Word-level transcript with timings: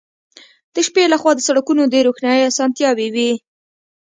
د 0.73 0.75
شپې 0.87 1.03
له 1.11 1.17
خوا 1.21 1.31
د 1.35 1.41
سړکونو 1.47 1.83
د 1.87 1.95
روښنايي 2.07 2.43
اسانتیاوې 2.51 3.07
وې 3.15 3.31